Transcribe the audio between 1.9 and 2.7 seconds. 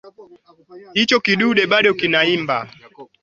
kinaimba?